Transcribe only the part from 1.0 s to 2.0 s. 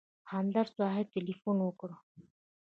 تیلفون وکړ.